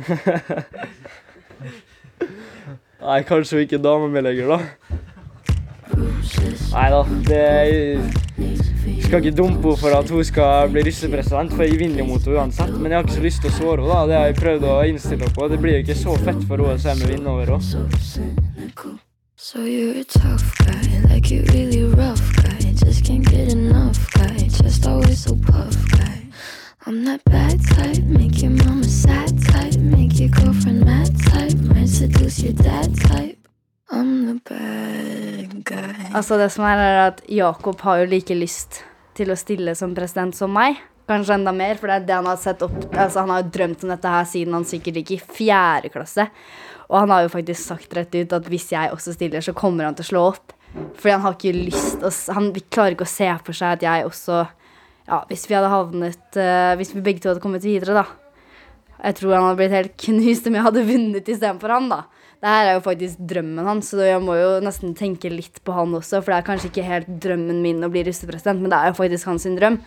Nei, 3.06 3.20
kanskje 3.26 3.62
ikke 3.66 3.78
dama 3.82 4.06
mi 4.10 4.20
lenger, 4.22 4.46
da. 4.56 4.60
Nei 6.72 6.88
da, 6.90 7.02
det 7.28 7.42
Jeg 8.86 9.04
skal 9.04 9.22
ikke 9.22 9.36
dumpe 9.36 9.68
henne 9.68 9.78
for 9.78 9.94
at 9.94 10.10
hun 10.10 10.24
skal 10.24 10.70
bli 10.72 10.82
russepresident, 10.88 11.52
for 11.54 11.62
jeg 11.62 11.78
vinner 11.78 12.02
jo 12.02 12.08
mot 12.08 12.24
henne 12.26 12.38
uansett. 12.40 12.74
Men 12.78 12.90
jeg 12.90 12.98
har 12.98 13.04
ikke 13.06 13.18
så 13.18 13.26
lyst 13.26 13.40
til 13.44 13.50
å 13.52 13.56
såre 13.58 13.80
henne, 13.82 13.94
da. 13.94 14.06
Det 14.08 14.16
har 14.18 14.26
jeg 14.30 14.38
prøvd 14.40 14.62
å 14.66 14.76
innstille 14.90 15.22
henne 15.22 15.36
på. 15.38 15.48
Det 15.52 15.60
blir 15.62 15.76
jo 15.76 15.84
ikke 15.84 15.98
så 16.02 16.12
fett 16.26 16.42
for 16.48 16.56
henne 16.56 16.74
å 16.74 16.82
se 16.82 16.92
meg 16.98 17.06
vinne 17.14 17.28
over 17.30 17.46
henne. 17.54 17.70
Altså 36.22 36.36
det 36.38 36.52
som 36.54 36.62
er, 36.68 36.78
er 36.78 37.00
at 37.08 37.20
Jakob 37.26 37.80
har 37.82 37.98
jo 37.98 38.10
like 38.12 38.34
lyst 38.38 38.84
til 39.18 39.32
å 39.32 39.34
stille 39.34 39.72
som 39.74 39.90
president 39.96 40.36
som 40.38 40.52
meg. 40.54 40.76
Kanskje 41.10 41.34
enda 41.34 41.50
mer, 41.50 41.74
for 41.80 41.90
det 41.90 41.96
er 41.96 42.04
det 42.06 42.14
han 42.14 42.28
har 42.30 42.38
sett 42.38 42.60
opp 42.62 42.76
Altså 42.94 43.24
Han 43.24 43.32
har 43.34 43.40
jo 43.42 43.50
drømt 43.56 43.82
om 43.82 43.90
dette 43.90 44.12
her 44.12 44.28
siden 44.30 44.54
han 44.54 44.66
sikkert 44.68 45.00
gikk 45.00 45.10
i 45.16 45.18
fjerde 45.40 45.90
klasse. 45.90 46.28
Og 46.86 47.00
han 47.00 47.10
har 47.10 47.24
jo 47.24 47.32
faktisk 47.32 47.64
sagt 47.64 47.96
rett 47.98 48.14
ut 48.14 48.36
at 48.38 48.46
hvis 48.52 48.68
jeg 48.70 48.94
også 48.94 49.16
stiller, 49.16 49.42
så 49.42 49.56
kommer 49.56 49.88
han 49.88 49.98
til 49.98 50.06
å 50.06 50.10
slå 50.12 50.22
opp. 50.28 50.54
Fordi 50.94 51.16
han 51.16 51.24
har 51.26 51.34
ikke 51.34 51.56
lyst 51.56 52.06
å 52.06 52.12
Han 52.38 52.52
klarer 52.70 52.94
ikke 52.94 53.08
å 53.08 53.16
se 53.16 53.26
for 53.42 53.58
seg 53.58 53.80
at 53.80 53.82
jeg 53.88 54.06
også 54.06 54.38
Ja, 55.10 55.24
hvis 55.26 55.48
vi 55.50 55.58
hadde 55.58 55.68
havnet 55.68 56.38
uh, 56.38 56.72
Hvis 56.78 56.94
vi 56.94 57.02
begge 57.02 57.20
to 57.20 57.32
hadde 57.32 57.42
kommet 57.42 57.66
videre, 57.66 57.98
da. 57.98 58.06
Jeg 59.02 59.18
tror 59.18 59.34
han 59.34 59.48
hadde 59.48 59.58
blitt 59.58 59.74
helt 59.74 59.98
knust 60.06 60.46
om 60.46 60.54
jeg 60.54 60.68
hadde 60.70 60.86
vunnet 60.86 61.34
istedenfor 61.34 61.74
han, 61.74 61.90
da. 61.90 62.04
Det 62.42 62.50
her 62.50 62.68
er 62.68 62.74
jo 62.74 62.82
faktisk 62.82 63.20
drømmen 63.30 63.66
hans, 63.68 63.92
så 63.92 64.02
jeg 64.02 64.18
må 64.22 64.34
jo 64.34 64.54
nesten 64.66 64.96
tenke 64.98 65.30
litt 65.30 65.60
på 65.62 65.74
han 65.76 65.94
også. 65.94 66.18
For 66.18 66.32
det 66.32 66.40
er 66.40 66.46
kanskje 66.48 66.70
ikke 66.72 66.86
helt 66.88 67.10
drømmen 67.22 67.60
min 67.62 67.86
å 67.86 67.90
bli 67.92 68.02
russepresident, 68.08 68.58
men 68.58 68.72
det 68.72 68.80
er 68.80 68.90
jo 68.90 68.96
faktisk 68.98 69.28
hans 69.30 69.46
sin 69.46 69.54
drøm. 69.54 69.78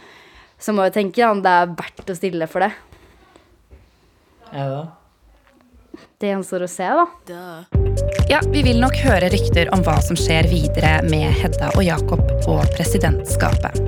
Så 0.56 0.72
må 0.72 0.86
jeg 0.88 0.96
tenke 0.96 1.28
om 1.28 1.42
det 1.44 1.52
er 1.52 1.74
verdt 1.76 2.14
å 2.14 2.16
stille 2.16 2.48
for 2.48 2.64
det. 2.64 2.72
Ja 4.54 4.70
det? 4.72 4.86
Det 6.24 6.30
gjenstår 6.32 6.64
å 6.64 6.70
se, 6.72 6.88
da. 7.28 7.46
Ja, 8.32 8.40
vi 8.48 8.64
vil 8.64 8.80
nok 8.80 8.96
høre 9.04 9.28
rykter 9.34 9.68
om 9.76 9.84
hva 9.84 9.98
som 10.04 10.16
skjer 10.20 10.48
videre 10.48 11.02
med 11.12 11.28
Hedda 11.42 11.74
og 11.76 11.84
Jakob 11.84 12.24
og 12.48 12.64
presidentskapet. 12.78 13.84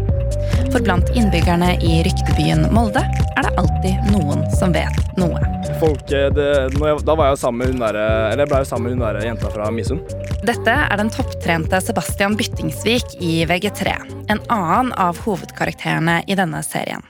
For 0.74 0.84
blant 0.84 1.08
innbyggerne 1.16 1.78
i 1.80 2.02
ryktebyen 2.08 2.68
Molde 2.76 3.08
er 3.08 3.48
det 3.48 3.56
alltid 3.64 4.12
noen 4.12 4.44
som 4.60 4.76
vet 4.76 5.16
noe. 5.20 5.57
Folk, 5.79 6.12
eh, 6.12 6.34
det, 6.34 6.46
jeg, 6.74 7.01
da 7.05 7.13
var 7.13 7.27
jeg 7.29 7.38
sammen 7.38 7.60
med 7.62 7.75
hun 7.75 7.81
der, 7.84 7.98
eller 8.31 8.41
jeg 8.41 8.50
ble 8.50 8.62
jo 8.63 8.67
sammen 8.69 8.88
med 8.88 8.96
hun 8.96 9.03
der 9.05 9.27
jenta 9.27 9.50
fra 9.53 9.67
Misund. 9.69 10.15
Dette 10.48 10.74
er 10.74 10.98
den 10.98 11.12
topptrente 11.13 11.77
Sebastian 11.86 12.38
Byttingsvik 12.39 13.19
i 13.22 13.43
VG3, 13.46 13.93
en 14.34 14.41
annen 14.53 14.89
av 14.98 15.19
hovedkarakterene 15.22 16.24
i 16.25 16.38
denne 16.39 16.63
serien. 16.65 17.05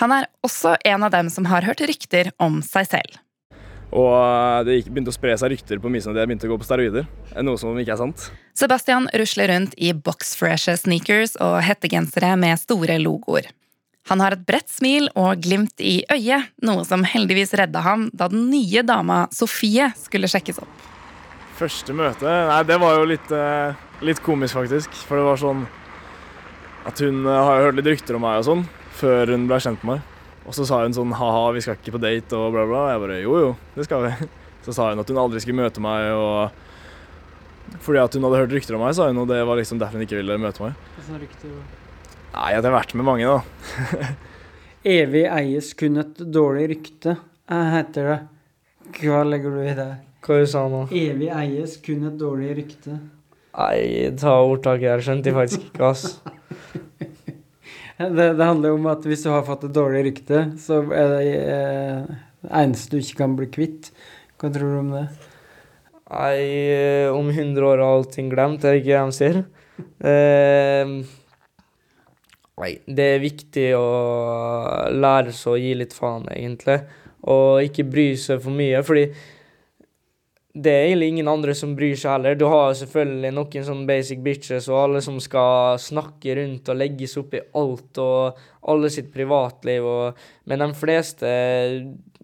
Han 0.00 0.12
er 0.16 0.26
også 0.42 0.74
en 0.82 1.06
av 1.06 1.14
dem 1.14 1.30
som 1.30 1.46
har 1.46 1.62
hørt 1.68 1.84
rykter 1.86 2.32
om 2.42 2.58
seg 2.66 2.90
selv. 2.90 3.20
Og 3.94 4.10
eh, 4.18 4.64
det 4.66 4.80
begynte 4.88 5.14
å 5.14 5.16
spre 5.16 5.36
seg 5.38 5.54
rykter 5.54 5.78
på 5.78 5.92
Misund 5.92 6.16
at 6.16 6.24
jeg 6.24 6.32
begynte 6.32 6.50
å 6.50 6.56
gå 6.56 6.58
på 6.64 6.66
steroider. 6.66 7.06
Noe 7.38 7.60
som 7.60 7.78
ikke 7.78 7.94
er 7.94 8.00
sant. 8.02 8.26
Sebastian 8.58 9.06
rusler 9.14 9.52
rundt 9.52 9.78
i 9.78 9.92
boxfreshe 9.94 10.74
sneakers 10.80 11.36
og 11.38 11.60
hettegensere 11.62 12.34
med 12.40 12.58
store 12.58 12.98
logoer. 12.98 13.46
Han 14.06 14.22
har 14.22 14.36
et 14.36 14.44
bredt 14.46 14.70
smil 14.70 15.08
og 15.18 15.40
glimt 15.42 15.82
i 15.82 15.98
øyet, 16.14 16.52
noe 16.62 16.84
som 16.86 17.02
heldigvis 17.06 17.56
redda 17.58 17.82
ham 17.82 18.06
da 18.14 18.28
den 18.30 18.46
nye 18.52 18.84
dama 18.86 19.24
Sofie 19.34 19.88
skulle 19.98 20.30
sjekkes 20.30 20.60
opp. 20.62 20.84
Første 21.56 21.94
møte 21.96 22.26
Nei, 22.26 22.60
det 22.68 22.76
var 22.78 22.98
jo 22.98 23.08
litt, 23.08 23.30
eh, 23.32 23.74
litt 24.06 24.20
komisk, 24.22 24.58
faktisk. 24.58 24.92
For 25.08 25.18
det 25.18 25.26
var 25.26 25.40
sånn 25.40 25.64
at 26.86 27.00
hun 27.02 27.24
eh, 27.24 27.40
har 27.48 27.58
jo 27.58 27.64
hørt 27.66 27.80
litt 27.80 27.90
rykter 27.94 28.18
om 28.18 28.22
meg 28.26 28.42
og 28.42 28.46
sånn, 28.50 28.66
før 29.00 29.32
hun 29.34 29.48
ble 29.50 29.58
kjent 29.64 29.82
med 29.82 29.96
meg. 29.96 30.12
Og 30.46 30.54
så 30.54 30.66
sa 30.68 30.84
hun 30.84 30.94
sånn 30.94 31.16
ha-ha, 31.18 31.48
vi 31.56 31.64
skal 31.64 31.74
ikke 31.74 31.96
på 31.96 32.02
date 32.04 32.38
og 32.38 32.52
bla, 32.54 32.66
bla. 32.68 32.84
Og 32.84 32.92
jeg 32.92 33.02
bare 33.02 33.18
jo, 33.24 33.38
jo, 33.42 33.48
det 33.74 33.88
skal 33.88 34.06
vi. 34.06 34.28
Så 34.66 34.74
sa 34.74 34.88
hun 34.90 34.98
at 34.98 35.10
hun 35.10 35.18
aldri 35.22 35.38
skulle 35.38 35.62
møte 35.62 35.78
meg, 35.78 36.08
og 36.10 37.82
fordi 37.86 38.00
at 38.02 38.14
hun 38.18 38.24
hadde 38.26 38.40
hørt 38.40 38.54
rykter 38.54 38.74
om 38.74 38.82
meg, 38.82 38.96
sa 38.98 39.06
hun, 39.06 39.20
og 39.22 39.28
det 39.30 39.38
var 39.46 39.58
liksom 39.60 39.78
derfor 39.78 39.98
hun 39.98 40.06
ikke 40.06 40.18
ville 40.18 40.38
møte 40.42 40.62
meg. 40.64 40.74
Hvilke 40.96 41.20
rykter? 41.22 41.85
Nei, 42.36 42.50
jeg 42.52 42.60
har 42.60 42.74
vært 42.74 42.90
med 42.98 43.06
mange, 43.08 43.24
da. 43.32 44.08
Evig 44.96 45.22
eies 45.24 45.70
kun 45.78 45.96
et 46.02 46.18
dårlig 46.20 46.66
rykte, 46.74 47.14
eh, 47.48 47.68
heter 47.72 48.10
det. 48.10 48.18
Hva 48.98 49.22
legger 49.24 49.56
du 49.56 49.62
i 49.64 49.72
det? 49.78 49.86
Hva 50.26 50.36
du 50.42 50.50
sa 50.52 50.66
nå? 50.68 50.82
Evig 50.92 51.30
eies 51.32 51.78
kun 51.80 52.04
et 52.10 52.18
dårlig 52.20 52.52
rykte. 52.58 52.98
Nei, 53.56 54.12
ta 54.20 54.36
ordtaket 54.44 54.92
her, 54.92 55.06
skjønte 55.06 55.32
jeg 55.32 55.38
faktisk 55.38 55.66
ikke, 55.70 55.92
ass. 55.92 56.04
Det, 57.96 58.26
det 58.36 58.44
handler 58.44 58.74
om 58.76 58.90
at 58.92 59.06
hvis 59.08 59.22
du 59.24 59.30
har 59.32 59.46
fått 59.46 59.62
et 59.64 59.72
dårlig 59.72 60.02
rykte, 60.10 60.42
så 60.60 60.82
er 60.92 61.14
det 61.14 61.28
eh, 61.48 62.10
eneste 62.60 62.92
du 62.92 63.00
ikke 63.00 63.22
kan 63.22 63.36
bli 63.38 63.46
kvitt. 63.48 63.88
Hva 64.36 64.50
tror 64.52 64.74
du 64.74 64.80
om 64.82 64.90
det? 64.92 65.06
Nei, 66.10 66.34
eh, 66.74 67.08
om 67.08 67.30
100 67.32 67.64
år 67.64 67.80
er 67.80 67.86
allting 67.86 68.28
glemt, 68.28 68.66
er 68.68 68.76
det 68.76 68.82
ikke 68.82 68.92
det 68.92 69.00
de 69.00 69.16
sier? 69.16 69.40
Eh, 70.12 70.92
nei, 72.60 72.72
det 72.86 73.08
er 73.14 73.24
viktig 73.24 73.66
å 73.78 73.86
lære 74.92 75.34
seg 75.36 75.52
å 75.52 75.60
gi 75.60 75.72
litt 75.78 75.96
faen, 75.96 76.28
egentlig. 76.32 76.80
Og 77.26 77.64
ikke 77.66 77.88
bry 77.88 78.10
seg 78.20 78.42
for 78.44 78.54
mye, 78.54 78.82
fordi 78.86 79.08
det 80.56 80.72
er 80.72 80.86
egentlig 80.86 81.08
ingen 81.12 81.28
andre 81.28 81.52
som 81.56 81.74
bryr 81.76 81.96
seg 82.00 82.14
heller. 82.14 82.36
Du 82.38 82.46
har 82.48 82.72
selvfølgelig 82.78 83.32
noen 83.36 83.64
sånn 83.66 83.84
basic 83.88 84.22
bitches 84.24 84.70
og 84.72 84.78
alle 84.86 85.02
som 85.04 85.18
skal 85.20 85.76
snakke 85.82 86.36
rundt 86.38 86.70
og 86.72 86.78
legges 86.80 87.16
opp 87.20 87.36
i 87.36 87.42
alt 87.60 88.00
og 88.00 88.38
alle 88.72 88.90
sitt 88.92 89.10
privatliv. 89.12 89.84
Og, 89.84 90.22
men 90.48 90.64
de 90.64 90.70
fleste 90.78 91.32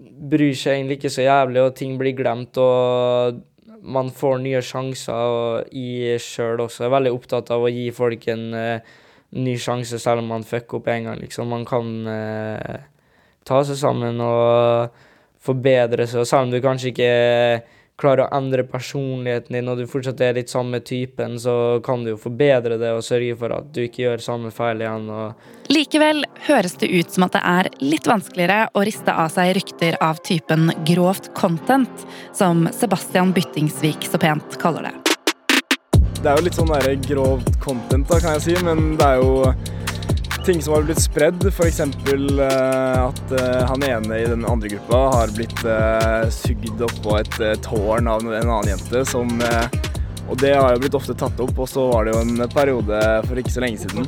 bryr 0.01 0.57
seg 0.57 0.79
egentlig 0.79 1.01
ikke 1.01 1.13
så 1.13 1.27
jævlig, 1.27 1.61
og 1.61 1.77
ting 1.77 1.99
blir 2.01 2.17
glemt. 2.17 2.57
Og 2.57 3.43
man 3.83 4.09
får 4.15 4.41
nye 4.47 4.65
sjanser 4.65 5.69
i 5.77 6.17
sjøl 6.23 6.65
også. 6.65 6.87
Jeg 6.87 6.89
er 6.89 6.97
veldig 6.97 7.15
opptatt 7.19 7.53
av 7.53 7.67
å 7.67 7.73
gi 7.73 7.89
folk 7.93 8.29
en 8.33 8.49
eh, 8.57 8.93
ny 9.33 9.57
sjanse 9.61 9.99
selv 10.01 10.23
om 10.23 10.33
man 10.35 10.47
fucker 10.47 10.81
opp 10.81 10.89
en 10.93 11.11
gang. 11.11 11.21
Liksom. 11.21 11.49
Man 11.49 11.65
kan 11.69 11.93
eh, 12.07 12.83
ta 13.49 13.63
seg 13.67 13.79
sammen 13.81 14.21
og 14.25 14.99
forbedre 15.43 16.07
seg, 16.07 16.23
og 16.23 16.29
selv 16.29 16.47
om 16.47 16.53
du 16.53 16.61
kanskje 16.63 16.93
ikke 16.93 17.13
klarer 18.03 18.25
å 18.25 18.35
endre 18.35 18.65
personligheten 18.67 19.55
din, 19.55 19.69
og 19.71 19.79
du 19.79 19.87
fortsatt 19.91 20.21
er 20.25 20.37
litt 20.39 20.51
samme 20.51 20.81
typen, 20.83 21.37
så 21.41 21.79
kan 21.85 22.03
du 22.03 22.13
jo 22.15 22.21
forbedre 22.21 22.79
det 22.81 22.91
og 22.97 23.05
sørge 23.07 23.37
for 23.39 23.55
at 23.55 23.69
du 23.75 23.83
ikke 23.85 24.07
gjør 24.07 24.25
samme 24.25 24.51
feil 24.55 24.83
igjen. 24.83 25.09
Likevel 25.73 26.25
høres 26.49 26.75
det 26.81 26.91
ut 26.91 27.15
som 27.15 27.29
at 27.29 27.37
det 27.37 27.45
er 27.53 27.71
litt 27.85 28.09
vanskeligere 28.11 28.73
å 28.75 28.85
riste 28.89 29.15
av 29.15 29.31
seg 29.35 29.55
rykter 29.61 30.01
av 30.03 30.23
typen 30.27 30.73
grovt 30.89 31.31
content, 31.39 32.07
som 32.35 32.67
Sebastian 32.75 33.35
Byttingsvik 33.37 34.09
så 34.11 34.21
pent 34.23 34.59
kaller 34.63 34.91
det. 34.91 35.12
Det 36.23 36.31
er 36.31 36.39
jo 36.39 36.47
litt 36.47 36.55
sånn 36.55 36.71
der 36.71 36.93
grovt 37.03 37.57
content, 37.59 38.07
da, 38.07 38.21
kan 38.23 38.37
jeg 38.37 38.43
si, 38.45 38.53
men 38.63 38.93
det 38.95 39.07
er 39.09 39.19
jo 39.19 39.43
ting 40.47 40.61
som 40.63 40.77
har 40.77 40.85
blitt 40.87 41.01
spredd. 41.03 41.43
F.eks. 41.51 41.81
Uh, 41.83 43.09
at 43.09 43.35
eh, 43.39 43.63
han 43.67 43.83
ene 43.87 44.21
i 44.23 44.29
den 44.31 44.45
andre 44.47 44.71
gruppa 44.71 45.01
har 45.17 45.33
blitt 45.35 45.65
uh, 45.67 46.27
sugd 46.31 46.83
oppå 46.83 47.17
et 47.19 47.39
tårn 47.67 48.11
av 48.11 48.23
en 48.27 48.37
annen 48.39 48.71
jente 48.73 49.05
som 49.11 49.31
eh, 49.43 49.81
Og 50.31 50.39
det 50.39 50.53
har 50.55 50.75
jo 50.75 50.83
blitt 50.83 50.95
ofte 50.99 51.15
tatt 51.19 51.41
opp, 51.43 51.57
og 51.59 51.69
så 51.71 51.89
var 51.91 52.07
det 52.07 52.15
jo 52.15 52.23
en 52.23 52.47
periode 52.55 53.01
for 53.27 53.43
ikke 53.43 53.55
så 53.55 53.65
lenge 53.65 53.83
siden. 53.83 54.07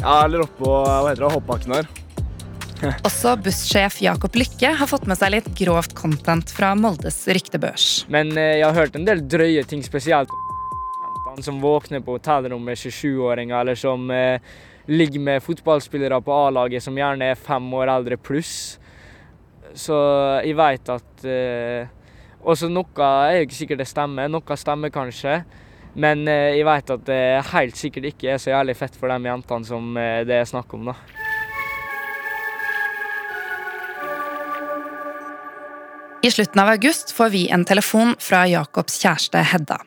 Ja, 0.00 0.24
eller 0.24 0.46
oppå 0.46 0.70
hva 0.72 1.10
heter 1.10 1.26
det, 1.26 1.34
hoppbakken 1.36 1.76
her. 1.76 1.92
Også 3.06 3.36
bussjef 3.40 4.00
Jakob 4.04 4.34
Lykke 4.36 4.74
har 4.80 4.90
fått 4.90 5.06
med 5.08 5.20
seg 5.20 5.36
litt 5.36 5.52
grovt 5.58 5.94
content 5.96 6.50
fra 6.52 6.72
Moldes 6.78 7.22
ryktebørs. 7.28 8.06
Men 8.12 8.32
eh, 8.36 8.58
jeg 8.60 8.66
har 8.66 8.80
hørt 8.80 8.98
en 8.98 9.06
del 9.08 9.22
drøye 9.28 9.64
ting, 9.68 9.84
spesielt 9.84 10.32
Som 11.42 11.58
våkner 11.62 12.00
på 12.04 12.14
hotellrommet 12.18 12.78
27-åringer, 12.78 13.56
eller 13.60 13.74
som 13.74 14.10
eh, 14.10 14.40
ligger 14.86 15.20
med 15.20 15.42
fotballspillere 15.42 16.20
på 16.22 16.32
A-laget 16.32 16.84
som 16.84 16.96
gjerne 16.98 17.32
er 17.32 17.40
fem 17.40 17.66
år 17.74 17.90
eldre 17.96 18.18
pluss. 18.20 18.78
Så 19.74 19.96
jeg 20.44 20.54
veit 20.58 20.88
at 20.92 21.26
eh, 21.26 21.90
Også 22.44 22.68
noe 22.68 23.06
er 23.26 23.38
jo 23.38 23.46
ikke 23.46 23.56
sikkert 23.56 23.80
det 23.80 23.88
stemmer, 23.88 24.28
noe 24.28 24.56
stemmer 24.60 24.92
kanskje. 24.92 25.38
Men 25.94 26.26
eh, 26.28 26.58
jeg 26.58 26.66
veit 26.68 26.90
at 26.90 27.06
det 27.06 27.22
helt 27.52 27.78
sikkert 27.78 28.10
ikke 28.10 28.34
er 28.34 28.42
så 28.42 28.52
jævlig 28.52 28.76
fett 28.76 28.98
for 28.98 29.10
de 29.10 29.30
jentene 29.30 29.68
som 29.68 29.96
eh, 29.96 30.20
det 30.28 30.42
er 30.42 30.50
snakk 30.50 30.74
om, 30.76 30.90
da. 30.90 30.98
I 36.24 36.30
slutten 36.32 36.60
av 36.60 36.70
august 36.72 37.12
får 37.12 37.34
vi 37.34 37.42
en 37.52 37.66
telefon 37.68 38.14
fra 38.20 38.46
Jacobs 38.48 38.96
kjæreste 39.02 39.42
Hedda. 39.44 39.82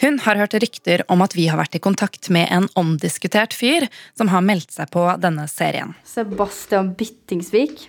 Hun 0.00 0.18
har 0.18 0.36
hørt 0.36 0.54
rykter 0.60 1.02
om 1.08 1.22
at 1.24 1.32
vi 1.36 1.46
har 1.48 1.56
vært 1.56 1.78
i 1.78 1.80
kontakt 1.80 2.28
med 2.32 2.50
en 2.52 2.68
omdiskutert 2.76 3.56
fyr 3.56 3.86
som 4.18 4.28
har 4.28 4.44
meldt 4.44 4.74
seg 4.74 4.90
på 4.92 5.06
denne 5.22 5.46
serien. 5.48 5.94
Sebastian 6.04 6.92
Byttingsvik. 6.98 7.86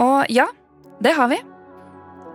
Og 0.00 0.32
ja, 0.32 0.46
det 1.04 1.12
har 1.18 1.28
vi. 1.28 1.42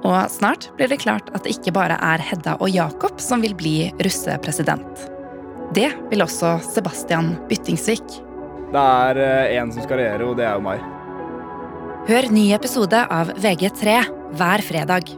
Og 0.06 0.30
snart 0.30 0.70
blir 0.78 0.92
det 0.92 1.02
klart 1.02 1.32
at 1.34 1.42
det 1.44 1.56
ikke 1.58 1.74
bare 1.74 1.98
er 1.98 2.22
Hedda 2.22 2.60
og 2.62 2.70
Jakob 2.70 3.18
som 3.24 3.42
vil 3.42 3.58
bli 3.58 3.90
russepresident. 4.06 5.08
Det 5.74 5.90
vil 6.12 6.22
også 6.22 6.60
Sebastian 6.70 7.34
Byttingsvik. 7.50 8.22
Det 8.70 8.84
er 8.84 9.22
én 9.58 9.74
som 9.74 9.82
skal 9.82 10.04
regjere, 10.04 10.28
og 10.28 10.38
det 10.38 10.46
er 10.46 10.60
jo 10.60 10.66
meg. 10.68 10.84
Hør 12.08 12.30
ny 12.32 12.52
episode 12.56 13.00
av 13.12 13.34
VG3 13.42 13.96
hver 14.38 14.64
fredag. 14.64 15.10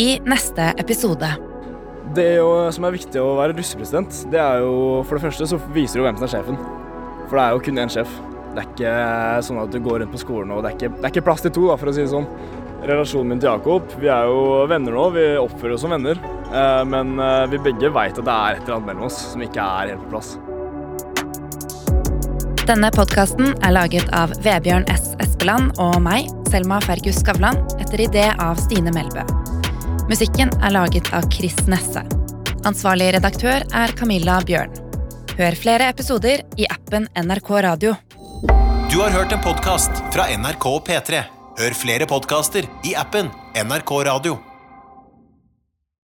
I 0.00 0.14
neste 0.26 0.72
episode 0.80 1.28
Det 2.12 2.26
jo, 2.36 2.48
som 2.74 2.84
er 2.84 2.94
viktig 2.94 3.20
å 3.22 3.36
være 3.38 3.56
russepresident, 3.56 4.18
det 4.30 4.40
er 4.40 4.60
jo 4.60 5.02
For 5.08 5.16
det 5.16 5.24
første 5.24 5.48
så 5.48 5.58
viser 5.72 6.00
du 6.00 6.04
hvem 6.04 6.18
som 6.20 6.28
er 6.28 6.34
sjefen. 6.36 6.58
For 7.30 7.38
det 7.38 7.44
er 7.46 7.54
jo 7.56 7.62
kun 7.64 7.80
én 7.80 7.92
sjef. 7.92 8.12
Det 8.54 8.62
er 8.62 8.68
ikke 8.68 8.90
sånn 9.42 9.62
at 9.64 9.72
du 9.72 9.80
går 9.82 10.02
rundt 10.02 10.14
på 10.14 10.20
skolen 10.20 10.52
og 10.54 10.60
det 10.62 10.70
er 10.70 10.76
ikke, 10.76 10.92
det 10.94 11.08
er 11.08 11.14
ikke 11.14 11.24
plass 11.26 11.42
til 11.42 11.54
to, 11.56 11.64
da, 11.72 11.78
for 11.80 11.90
å 11.90 11.94
si 11.96 12.04
det 12.04 12.12
sånn. 12.12 12.28
Relasjonen 12.84 13.32
min 13.32 13.40
til 13.40 13.48
Jakob 13.48 13.94
Vi 13.96 14.10
er 14.12 14.28
jo 14.28 14.66
venner 14.68 14.92
nå, 14.92 15.06
vi 15.14 15.24
oppfører 15.40 15.74
oss 15.78 15.84
som 15.86 15.94
venner. 15.94 16.20
Eh, 16.52 16.82
Men 16.86 17.16
eh, 17.18 17.46
vi 17.50 17.62
begge 17.64 17.90
veit 17.94 18.18
at 18.18 18.26
det 18.28 18.34
er 18.34 18.58
et 18.58 18.66
eller 18.66 18.76
annet 18.76 18.90
mellom 18.92 19.08
oss 19.08 19.18
som 19.32 19.42
ikke 19.42 19.64
er 19.64 19.94
helt 19.94 20.04
på 20.04 20.12
plass. 20.14 20.34
Denne 22.64 22.88
podkasten 22.94 23.52
er 23.60 23.74
laget 23.76 24.08
av 24.16 24.32
Vebjørn 24.44 24.86
S. 24.92 25.10
Espeland 25.20 25.74
og 25.82 25.98
meg, 26.04 26.30
Selma 26.48 26.78
Fergus 26.84 27.20
Skavlan, 27.20 27.60
etter 27.76 28.06
idé 28.06 28.30
av 28.40 28.56
Stine 28.62 28.94
Melbø. 28.94 29.26
Musikken 30.04 30.50
er 30.60 30.70
laget 30.70 31.08
av 31.16 31.24
Chris 31.32 31.56
Nesse. 31.64 32.02
Ansvarlig 32.68 33.06
redaktør 33.16 33.64
er 33.64 33.92
Camilla 33.96 34.36
Bjørn. 34.44 34.74
Hør 35.38 35.56
flere 35.56 35.88
episoder 35.88 36.44
i 36.60 36.68
appen 36.68 37.08
NRK 37.16 37.50
Radio. 37.64 37.94
Du 38.92 39.00
har 39.00 39.16
hørt 39.16 39.32
en 39.32 39.40
podkast 39.40 40.04
fra 40.12 40.28
NRK 40.28 40.66
P3. 40.88 41.22
Hør 41.56 41.78
flere 41.80 42.08
podkaster 42.10 42.68
i 42.84 42.92
appen 43.00 43.32
NRK 43.56 43.94
Radio. 44.10 44.53